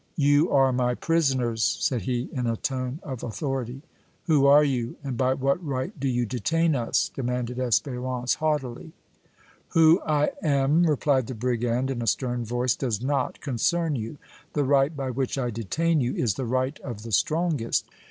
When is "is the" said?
16.15-16.45